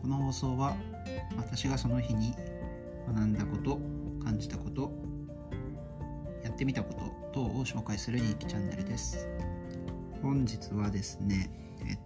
[0.00, 0.76] この放送は
[1.36, 2.34] 私がその日に
[3.08, 3.80] 学んだこと
[4.22, 4.92] 感じたこと
[6.42, 7.00] やってみたこと
[7.32, 9.26] 等を紹介する日記チャンネルです。
[10.22, 11.50] 本日はですね
[11.86, 11.96] えっ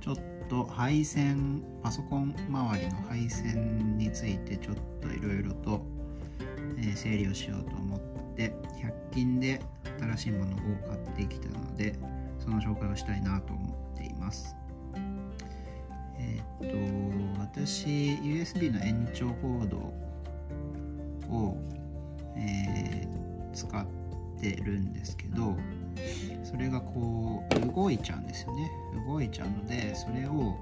[0.00, 0.16] ちょっ
[0.48, 5.84] と配線パソコン周りの配線についてちょっといろいろと、
[6.96, 8.00] 整理をしようと思っ
[8.34, 8.52] て
[8.82, 9.60] 100均で
[10.00, 11.94] 新しいものを買ってきたので
[12.38, 14.61] その紹介をしたいなと思っています。
[16.18, 17.86] えーっと私
[18.22, 19.76] USB の延長コード
[21.34, 21.56] を、
[22.36, 23.86] えー使っ
[24.40, 25.54] てるんですけど
[26.42, 28.70] それがこう動いちゃうんですよね。
[29.06, 30.56] 動いちゃうのでそれを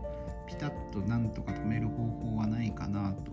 [0.47, 3.31] ピタッとなんとか止める方法はないかなと、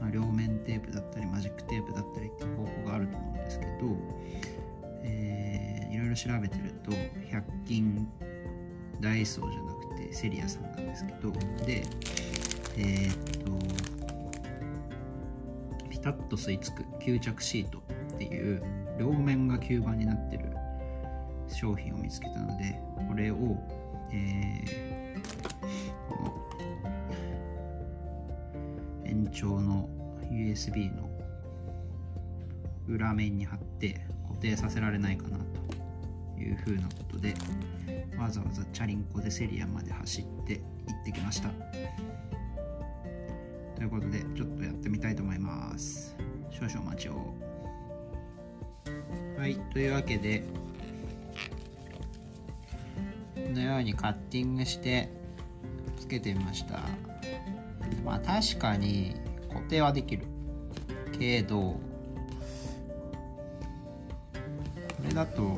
[0.00, 3.72] まあ、両面テープだったりマジックテープだったりっていう方法があると思うんですけど、
[5.02, 8.06] えーいろいろ調べてると100均
[9.00, 11.32] ダイソーじゃなくてセリアさんなんですけど
[11.64, 11.82] で
[12.76, 13.16] えーっ
[15.82, 17.78] とピタッと吸い付く吸着シート
[18.14, 18.62] っていう
[18.98, 20.44] 両面が吸盤になってる
[21.48, 23.56] 商品を見つけたのでこれを、
[24.12, 24.88] えー
[26.08, 26.48] この
[29.04, 29.88] 延長の
[30.30, 31.08] USB の
[32.86, 35.67] 裏面に貼って固定させられないかなと。
[36.38, 37.34] いうふうなことで
[38.18, 41.50] わざわざチャリンコでセリアまで走って行ってきました。
[43.76, 46.16] ということでちょっとやってみたいと思います。
[46.50, 47.34] 少々お待ちを。
[49.38, 50.42] はいというわけで
[53.34, 55.08] このようにカッティングして
[55.96, 56.80] つけてみました。
[58.04, 59.14] まあ確かに
[59.48, 60.24] 固定はできる。
[61.18, 61.80] けどこ
[65.06, 65.56] れだと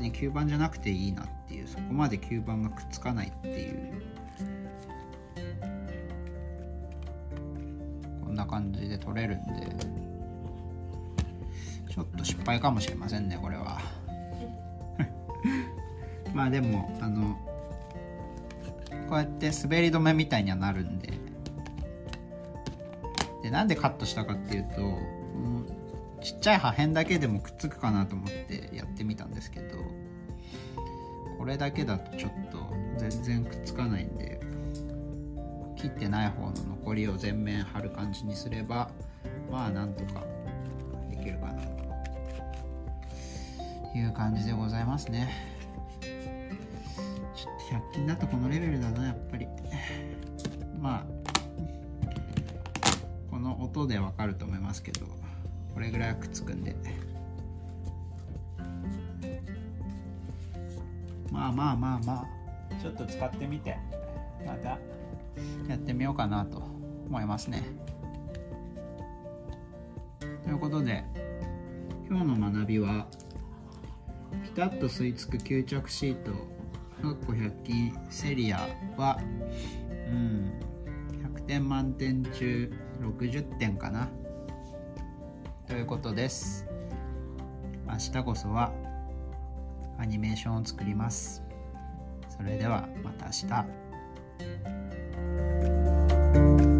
[0.00, 4.02] に吸盤じゃなくていいなっていうそこまで吸盤がくっつかないっていう。
[8.24, 9.76] こんな感じで取れるんで
[11.92, 13.80] ちょっと失敗かもしれませんねこれは。
[16.32, 17.36] まあでもあの
[19.08, 21.12] こうやって滑り止めみたいにはなるんで。
[23.42, 24.82] でなんでカットしたかっていうとこ
[25.42, 25.64] の
[26.22, 29.78] ちっちゃい破片だけでもくっつくかなと思ってやってみたんですけど
[31.38, 32.58] これだけだとちょっと
[32.98, 34.40] 全然くっつかないんで
[35.76, 38.90] 切ってない方の残りを全面貼る感じにすれば
[39.50, 40.24] まあなんとか
[41.10, 41.80] できるかなと。
[43.94, 45.30] いう感じでございますね。
[47.34, 49.46] ちょっと100均だとこのレベルだなやっぱり。
[50.78, 51.06] まあ
[53.30, 55.06] この音でわかると思いますけど。
[55.74, 56.76] これぐらいはくっつくんで。
[61.30, 62.26] まあまあまあまあ。
[62.80, 63.76] ちょっと使ってみて。
[64.46, 64.78] また。
[65.68, 66.58] やってみようかなと
[67.06, 67.62] 思いますね。
[70.44, 71.04] ということで
[72.08, 73.06] 今日の学びは
[74.42, 79.18] ピタッと吸い付く吸着シートかっこ100均セリアは
[80.10, 80.50] うん
[81.36, 84.06] 100点満点中60点かな。
[84.06, 84.29] と
[85.80, 86.66] いうことです。
[87.88, 88.70] 明日こそは
[89.98, 91.42] アニメーションを作ります。
[92.28, 93.32] それではまた明
[96.68, 96.79] 日。